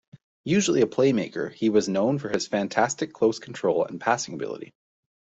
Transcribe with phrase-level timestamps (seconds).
[0.45, 4.73] Usually a playmaker, he was known for his fantastic close control and passing ability.